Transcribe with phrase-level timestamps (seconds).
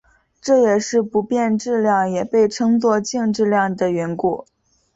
[0.41, 4.47] 这也是不变质量也被称作静质量的缘故。